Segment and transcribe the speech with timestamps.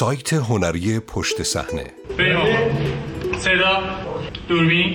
[0.00, 1.84] سایت هنری پشت صحنه.
[3.38, 3.78] صدا
[4.48, 4.94] دوربین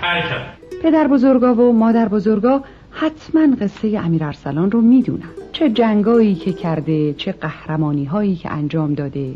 [0.00, 0.42] حرکت.
[0.82, 5.28] پدر بزرگا و مادر بزرگا حتما قصه امیر ارسلان رو می‌دونن.
[5.52, 9.34] چه جنگایی که کرده چه قهرمانی هایی که انجام داده.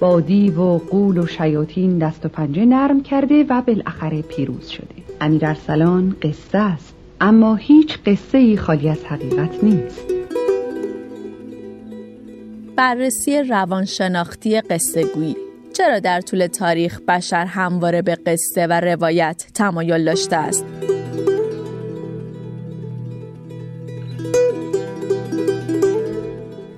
[0.00, 4.94] با دیو و قول و شیاطین دست و پنجه نرم کرده و بالاخره پیروز شده.
[5.20, 10.09] امیر ارسلان قصه است اما هیچ قصه ای خالی از حقیقت نیست.
[12.80, 15.36] بررسی روانشناختی قصه گویی.
[15.72, 20.64] چرا در طول تاریخ بشر همواره به قصه و روایت تمایل داشته است؟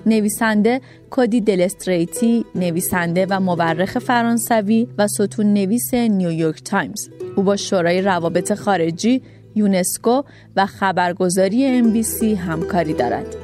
[0.05, 7.09] نویسنده کودی دلستریتی نویسنده و مورخ فرانسوی و ستون نویس نیویورک تایمز.
[7.35, 9.21] او با شورای روابط خارجی
[9.55, 10.21] یونسکو
[10.55, 12.01] و خبرگزاری ام
[12.35, 13.42] همکاری دارد.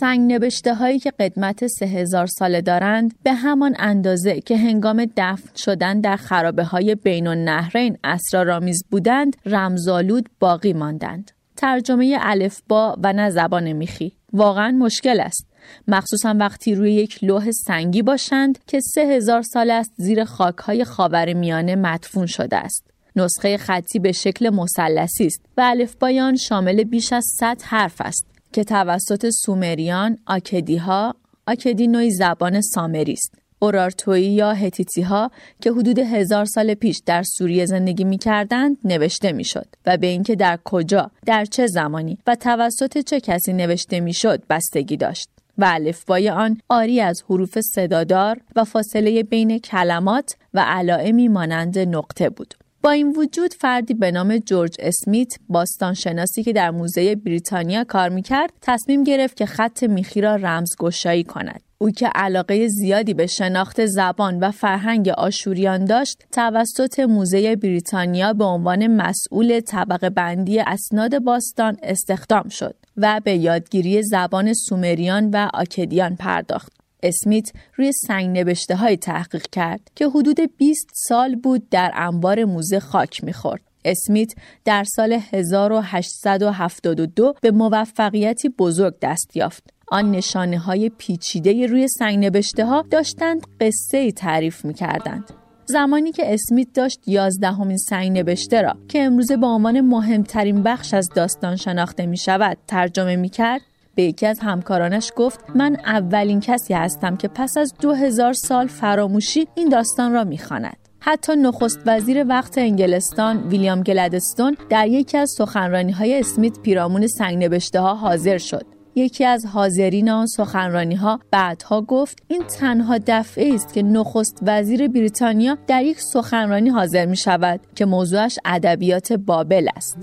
[0.00, 5.56] سنگ نبشته هایی که قدمت سه هزار ساله دارند به همان اندازه که هنگام دفن
[5.56, 11.30] شدن در خرابه های بین النهرین اسرارآمیز بودند رمزالود باقی ماندند.
[11.56, 14.12] ترجمه الفبا و نه زبان میخی.
[14.32, 15.46] واقعا مشکل است.
[15.88, 21.32] مخصوصا وقتی روی یک لوح سنگی باشند که سه هزار سال است زیر خاکهای خاور
[21.32, 22.84] میانه مدفون شده است.
[23.16, 28.37] نسخه خطی به شکل مثلثی است و الفبای شامل بیش از 100 حرف است.
[28.52, 31.14] که توسط سومریان، آکدی ها،
[31.46, 33.34] آکدی نوعی زبان سامری است.
[33.60, 39.32] اورارتویی یا هتیتی ها که حدود هزار سال پیش در سوریه زندگی می کردند نوشته
[39.32, 44.00] می شد و به اینکه در کجا، در چه زمانی و توسط چه کسی نوشته
[44.00, 45.28] می شد بستگی داشت.
[45.58, 52.30] و الفبای آن آری از حروف صدادار و فاصله بین کلمات و علائمی مانند نقطه
[52.30, 52.54] بود.
[52.82, 58.08] با این وجود فردی به نام جورج اسمیت باستان شناسی که در موزه بریتانیا کار
[58.08, 61.60] می‌کرد تصمیم گرفت که خط میخی را رمزگشایی کند.
[61.78, 68.44] او که علاقه زیادی به شناخت زبان و فرهنگ آشوریان داشت توسط موزه بریتانیا به
[68.44, 76.16] عنوان مسئول طبقه بندی اسناد باستان استخدام شد و به یادگیری زبان سومریان و آکدیان
[76.16, 76.77] پرداخت.
[77.02, 82.80] اسمیت روی سنگ نوشته های تحقیق کرد که حدود 20 سال بود در انبار موزه
[82.80, 83.60] خاک می‌خورد.
[83.84, 84.32] اسمیت
[84.64, 89.64] در سال 1872 به موفقیتی بزرگ دست یافت.
[89.88, 95.30] آن نشانه های پیچیده روی سنگ نوشته ها داشتند قصه ای تعریف می کردند.
[95.66, 101.08] زمانی که اسمیت داشت یازدهمین سنگ نوشته را که امروزه به عنوان مهمترین بخش از
[101.14, 103.60] داستان شناخته می شود ترجمه می کرد
[103.98, 108.66] به یکی از همکارانش گفت من اولین کسی هستم که پس از دو هزار سال
[108.66, 115.30] فراموشی این داستان را می‌خواند حتی نخست وزیر وقت انگلستان ویلیام گلدستون در یکی از
[115.30, 121.82] سخنرانی های اسمیت پیرامون سنگ ها حاضر شد یکی از حاضرین آن سخنرانی ها بعدها
[121.82, 127.60] گفت این تنها دفعه است که نخست وزیر بریتانیا در یک سخنرانی حاضر می شود
[127.74, 129.98] که موضوعش ادبیات بابل است.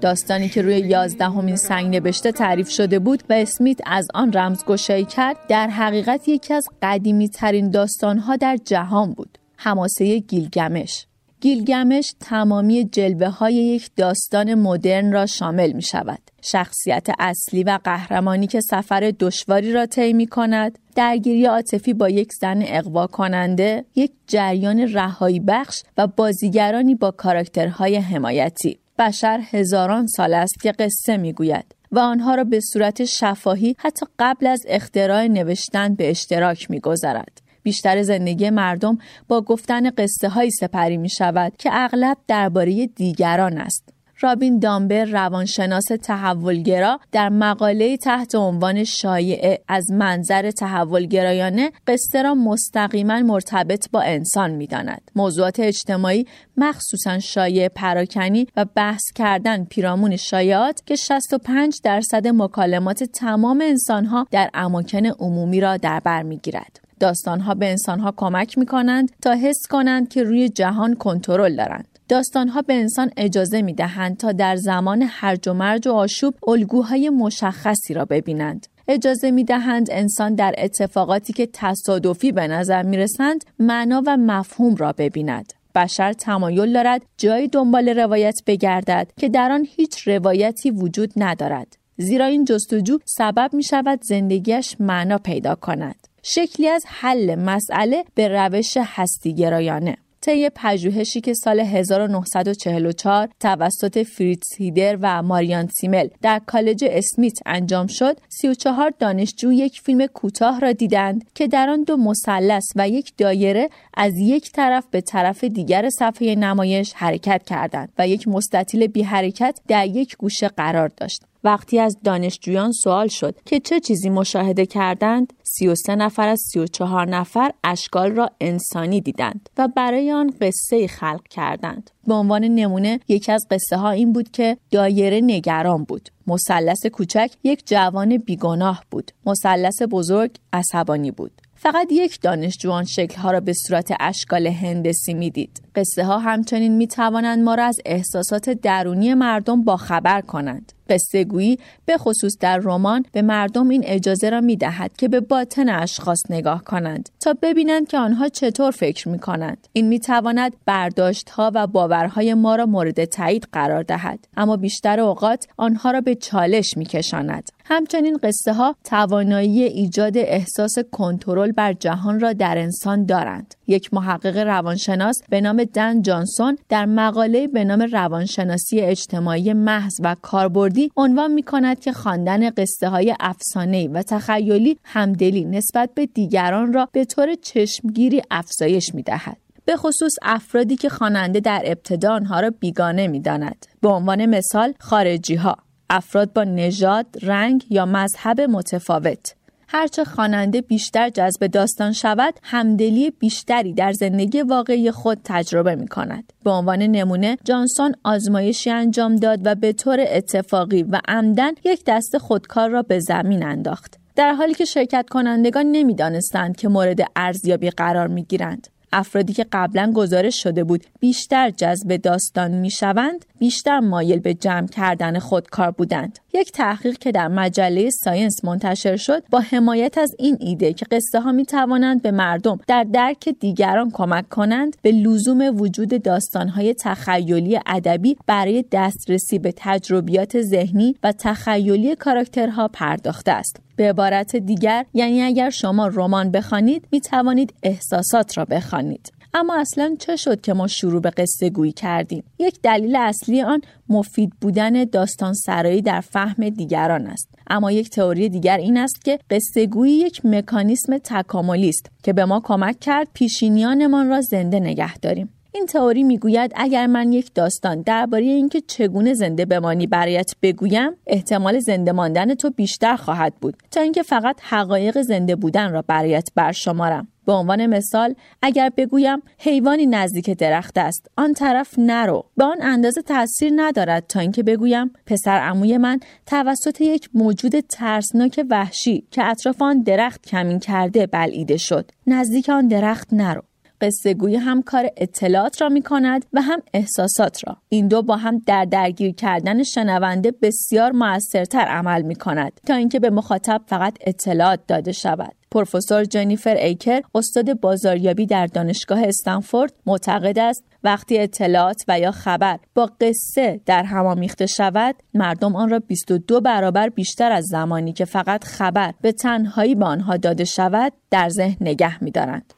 [0.00, 5.04] داستانی که روی یازدهمین سنگ نوشته تعریف شده بود و اسمیت از آن رمز گشایی
[5.04, 9.39] کرد در حقیقت یکی از قدیمی ترین داستانها در جهان بود.
[9.62, 11.06] هماسه گیلگمش
[11.40, 16.18] گیلگمش تمامی جلوه های یک داستان مدرن را شامل می شود.
[16.42, 22.32] شخصیت اصلی و قهرمانی که سفر دشواری را طی می کند، درگیری عاطفی با یک
[22.32, 28.78] زن اقوا کننده، یک جریان رهایی بخش و بازیگرانی با کاراکترهای حمایتی.
[28.98, 31.74] بشر هزاران سال است که قصه می گوید.
[31.92, 37.49] و آنها را به صورت شفاهی حتی قبل از اختراع نوشتن به اشتراک می گذارد.
[37.62, 38.98] بیشتر زندگی مردم
[39.28, 44.00] با گفتن قصه هایی سپری می شود که اغلب درباره دیگران است.
[44.22, 53.18] رابین دامبر روانشناس تحولگرا در مقاله تحت عنوان شایعه از منظر تحولگرایانه قصه را مستقیما
[53.20, 55.10] مرتبط با انسان می داند.
[55.16, 63.60] موضوعات اجتماعی مخصوصا شایع پراکنی و بحث کردن پیرامون شایعات که 65 درصد مکالمات تمام
[63.60, 66.79] انسانها در اماکن عمومی را در بر می گیرد.
[67.00, 71.98] داستانها به انسانها کمک می کنند تا حس کنند که روی جهان کنترل دارند.
[72.08, 77.10] داستانها به انسان اجازه می دهند تا در زمان هرج و مرج و آشوب الگوهای
[77.10, 78.66] مشخصی را ببینند.
[78.88, 84.76] اجازه می دهند انسان در اتفاقاتی که تصادفی به نظر می رسند معنا و مفهوم
[84.76, 85.52] را ببیند.
[85.74, 91.76] بشر تمایل دارد جایی دنبال روایت بگردد که در آن هیچ روایتی وجود ندارد.
[91.96, 96.09] زیرا این جستجو سبب می شود زندگیش معنا پیدا کند.
[96.22, 99.96] شکلی از حل مسئله به روش هستیگرایانه.
[100.20, 107.86] طی پژوهشی که سال 1944 توسط فریتز هیدر و ماریان سیمل در کالج اسمیت انجام
[107.86, 113.12] شد 34 دانشجو یک فیلم کوتاه را دیدند که در آن دو مثلث و یک
[113.18, 119.02] دایره از یک طرف به طرف دیگر صفحه نمایش حرکت کردند و یک مستطیل بی
[119.02, 124.66] حرکت در یک گوشه قرار داشت وقتی از دانشجویان سوال شد که چه چیزی مشاهده
[124.66, 131.22] کردند 33 نفر از 34 نفر اشکال را انسانی دیدند و برای آن قصه خلق
[131.30, 136.86] کردند به عنوان نمونه یکی از قصه ها این بود که دایره نگران بود مثلث
[136.86, 141.32] کوچک یک جوان بیگناه بود مثلث بزرگ عصبانی بود
[141.62, 145.62] فقط یک دانشجوان شکلها را به صورت اشکال هندسی می‌دید.
[145.74, 150.72] قصه ها همچنین می توانند ما را از احساسات درونی مردم با خبر کنند.
[150.90, 155.20] قصه گویی به خصوص در رمان به مردم این اجازه را می دهد که به
[155.20, 159.68] باطن اشخاص نگاه کنند تا ببینند که آنها چطور فکر می کنند.
[159.72, 165.00] این می تواند برداشت ها و باورهای ما را مورد تایید قرار دهد اما بیشتر
[165.00, 167.50] اوقات آنها را به چالش می کشاند.
[167.72, 173.54] همچنین قصه ها توانایی ایجاد احساس کنترل بر جهان را در انسان دارند.
[173.66, 180.16] یک محقق روانشناس به نام دن جانسون در مقاله به نام روانشناسی اجتماعی محض و
[180.22, 186.72] کاربردی عنوان می کند که خواندن قصه های افسانه‌ای و تخیلی همدلی نسبت به دیگران
[186.72, 189.36] را به طور چشمگیری افزایش می دهد.
[189.64, 193.66] به خصوص افرادی که خواننده در ابتدا آنها را بیگانه می داند.
[193.80, 195.56] به عنوان مثال خارجی ها
[195.90, 199.34] افراد با نژاد، رنگ یا مذهب متفاوت
[199.68, 206.32] هرچه خواننده بیشتر جذب داستان شود همدلی بیشتری در زندگی واقعی خود تجربه می کند.
[206.44, 212.18] به عنوان نمونه جانسون آزمایشی انجام داد و به طور اتفاقی و عمدن یک دست
[212.18, 213.98] خودکار را به زمین انداخت.
[214.16, 218.68] در حالی که شرکت کنندگان نمی‌دانستند که مورد ارزیابی قرار می گیرند.
[218.92, 225.18] افرادی که قبلا گزارش شده بود بیشتر جذب داستان می‌شوند بیشتر مایل به جمع کردن
[225.18, 226.18] خودکار بودند.
[226.34, 231.20] یک تحقیق که در مجله ساینس منتشر شد با حمایت از این ایده که قصه
[231.20, 236.74] ها می توانند به مردم در درک دیگران کمک کنند به لزوم وجود داستان های
[236.74, 243.56] تخیلی ادبی برای دسترسی به تجربیات ذهنی و تخیلی کاراکترها پرداخته است.
[243.80, 249.12] به عبارت دیگر یعنی اگر شما رمان بخوانید می توانید احساسات را بخوانید.
[249.34, 253.60] اما اصلا چه شد که ما شروع به قصه گویی کردیم؟ یک دلیل اصلی آن
[253.88, 257.28] مفید بودن داستان سرایی در فهم دیگران است.
[257.50, 262.24] اما یک تئوری دیگر این است که قصه گویی یک مکانیسم تکاملی است که به
[262.24, 265.28] ما کمک کرد پیشینیانمان را زنده نگه داریم.
[265.52, 271.58] این تئوری می‌گوید اگر من یک داستان درباره اینکه چگونه زنده بمانی برایت بگویم احتمال
[271.58, 277.08] زنده ماندن تو بیشتر خواهد بود تا اینکه فقط حقایق زنده بودن را برایت برشمارم.
[277.26, 282.24] به عنوان مثال اگر بگویم حیوانی نزدیک درخت است آن طرف نرو.
[282.36, 288.46] به آن اندازه تاثیر ندارد تا اینکه بگویم پسر عموی من توسط یک موجود ترسناک
[288.50, 291.90] وحشی که اطراف آن درخت کمین کرده بلعیده شد.
[292.06, 293.42] نزدیک آن درخت نرو.
[293.80, 297.56] قصه گویی هم کار اطلاعات را می کند و هم احساسات را.
[297.68, 303.00] این دو با هم در درگیر کردن شنونده بسیار موثرتر عمل می کند تا اینکه
[303.00, 305.34] به مخاطب فقط اطلاعات داده شود.
[305.50, 312.58] پروفسور جنیفر ایکر استاد بازاریابی در دانشگاه استنفورد معتقد است وقتی اطلاعات و یا خبر
[312.74, 318.04] با قصه در هم آمیخته شود مردم آن را 22 برابر بیشتر از زمانی که
[318.04, 322.54] فقط خبر به تنهایی به آنها داده شود در ذهن نگه می‌دارند.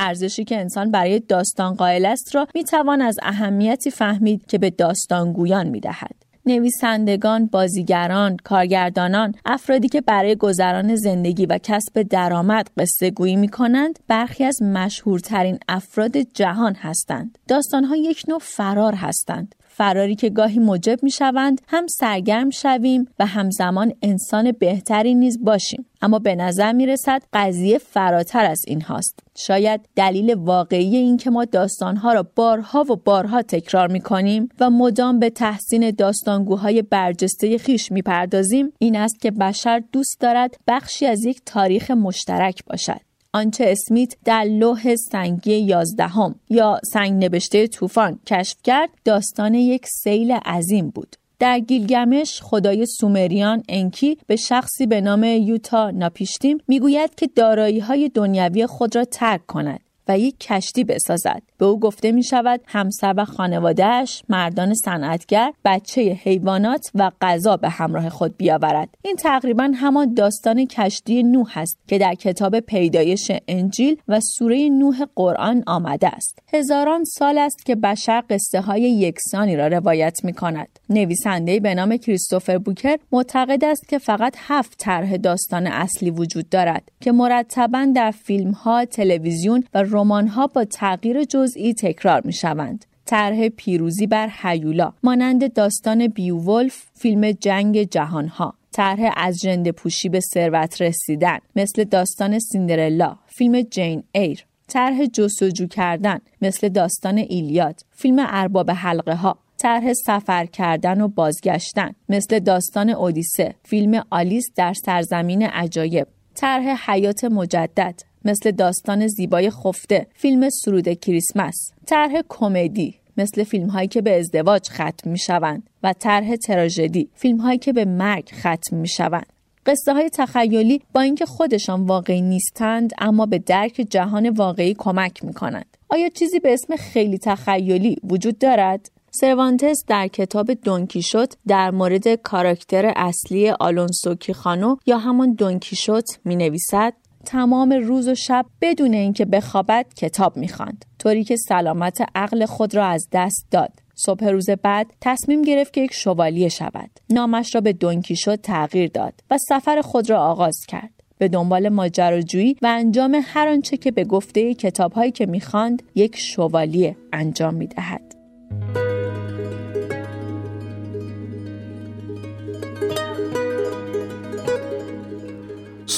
[0.00, 4.70] ارزشی که انسان برای داستان قائل است را می توان از اهمیتی فهمید که به
[4.70, 6.14] داستانگویان می دهد.
[6.46, 13.98] نویسندگان، بازیگران، کارگردانان، افرادی که برای گذران زندگی و کسب درآمد قصه گویی می کنند،
[14.08, 17.38] برخی از مشهورترین افراد جهان هستند.
[17.48, 19.54] داستانها یک نوع فرار هستند.
[19.72, 25.86] فراری که گاهی موجب می شوند هم سرگرم شویم و همزمان انسان بهتری نیز باشیم.
[26.02, 29.18] اما به نظر می رسد قضیه فراتر از این هاست.
[29.36, 34.70] شاید دلیل واقعی این که ما داستانها را بارها و بارها تکرار می کنیم و
[34.70, 41.24] مدام به تحسین داستانگوهای برجسته خیش می‌پردازیم این است که بشر دوست دارد بخشی از
[41.24, 48.56] یک تاریخ مشترک باشد آنچه اسمیت در لوح سنگی یازدهم یا سنگ نبشته طوفان کشف
[48.64, 51.16] کرد داستان یک سیل عظیم بود.
[51.38, 58.08] در گیلگمش خدای سومریان انکی به شخصی به نام یوتا ناپیشتیم می‌گوید که دارایی های
[58.08, 59.80] دنیوی خود را ترک کند.
[60.10, 61.42] و یک کشتی بسازد.
[61.58, 67.68] به او گفته می شود همسر و خانوادهش مردان صنعتگر بچه حیوانات و غذا به
[67.68, 68.88] همراه خود بیاورد.
[69.02, 75.04] این تقریبا همان داستان کشتی نوح است که در کتاب پیدایش انجیل و سوره نوح
[75.16, 76.38] قرآن آمده است.
[76.52, 81.96] هزاران سال است که بشر قصه های یکسانی را روایت می کند نویسنده به نام
[81.96, 88.10] کریستوفر بوکر معتقد است که فقط هفت طرح داستان اصلی وجود دارد که مرتبا در
[88.10, 92.84] فیلم ها، تلویزیون و رمان ها با تغییر جزئی تکرار می شوند.
[93.06, 98.54] طرح پیروزی بر هیولا مانند داستان بیوولف فیلم جنگ جهانها.
[98.72, 104.44] طرح از جند پوشی به ثروت رسیدن مثل داستان سیندرلا فیلم جین ایر.
[104.68, 111.90] طرح جستجو کردن مثل داستان ایلیاد فیلم ارباب حلقه ها طرح سفر کردن و بازگشتن
[112.08, 116.06] مثل داستان اودیسه فیلم آلیس در سرزمین عجایب.
[116.34, 123.88] طرح حیات مجدد مثل داستان زیبای خفته فیلم سرود کریسمس طرح کمدی مثل فیلم هایی
[123.88, 128.76] که به ازدواج ختم می شوند و طرح تراژدی فیلم هایی که به مرگ ختم
[128.76, 129.26] می شوند
[129.66, 135.32] قصه های تخیلی با اینکه خودشان واقعی نیستند اما به درک جهان واقعی کمک می
[135.32, 135.76] کنند.
[135.88, 142.92] آیا چیزی به اسم خیلی تخیلی وجود دارد؟ سروانتس در کتاب دونکیشوت در مورد کاراکتر
[142.96, 146.92] اصلی آلونسو کیخانو یا همان دونکیشوت می نویسد
[147.24, 150.84] تمام روز و شب بدون اینکه بخوابد کتاب می‌خواند.
[150.98, 153.72] طوری که سلامت عقل خود را از دست داد.
[153.94, 156.90] صبح روز بعد تصمیم گرفت که یک شوالیه شود.
[157.10, 160.90] نامش را به دونکیشوت تغییر داد و سفر خود را آغاز کرد.
[161.18, 166.96] به دنبال ماجراجویی و انجام هر آنچه که به گفته کتابهایی که می‌خواند یک شوالیه
[167.12, 168.09] انجام می‌دهد.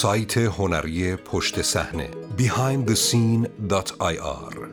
[0.02, 4.71] سایت هنری پشت صحنه behindthescene.ir